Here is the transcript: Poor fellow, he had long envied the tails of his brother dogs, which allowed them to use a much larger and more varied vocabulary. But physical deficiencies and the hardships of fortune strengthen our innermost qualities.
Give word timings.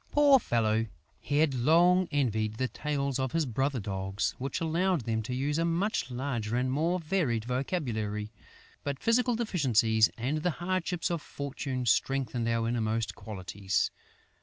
Poor 0.11 0.39
fellow, 0.39 0.87
he 1.19 1.37
had 1.37 1.53
long 1.53 2.07
envied 2.11 2.55
the 2.55 2.67
tails 2.67 3.19
of 3.19 3.33
his 3.33 3.45
brother 3.45 3.79
dogs, 3.79 4.33
which 4.39 4.59
allowed 4.59 5.01
them 5.01 5.21
to 5.21 5.35
use 5.35 5.59
a 5.59 5.63
much 5.63 6.09
larger 6.09 6.55
and 6.57 6.71
more 6.71 6.99
varied 6.99 7.45
vocabulary. 7.45 8.31
But 8.83 8.97
physical 8.97 9.35
deficiencies 9.35 10.09
and 10.17 10.39
the 10.39 10.49
hardships 10.57 11.11
of 11.11 11.21
fortune 11.21 11.85
strengthen 11.85 12.47
our 12.47 12.67
innermost 12.67 13.13
qualities. 13.13 13.91